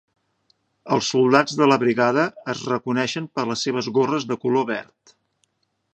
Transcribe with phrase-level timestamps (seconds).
[0.95, 5.17] Els soldats de la brigada es reconeixen per les seves gorres de color verd.